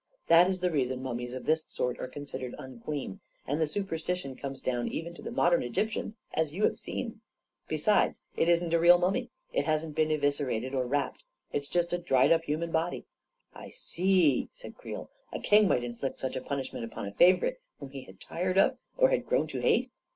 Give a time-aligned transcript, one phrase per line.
[0.25, 4.59] That is the reason mummies of this sort are considered unclean; and the superstition comes
[4.59, 6.97] down even to the modern Egyptians, as you have seen.
[6.97, 7.13] A KING IN
[7.85, 11.23] BABYLON 161 Besides, it isn't a real mummy— it hasn't been evis cerated or wrapped.
[11.53, 13.05] It's just a dried up human body*.""
[13.53, 17.61] I see/ 9 said Creel" A king might inflict such a punishment upon a favorite
[17.79, 19.91] whom he had tired of, or had grown to hate?